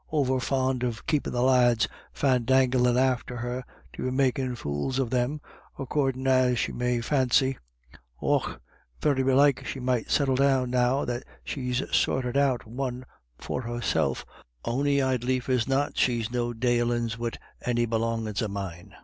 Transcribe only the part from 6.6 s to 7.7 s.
may fancy.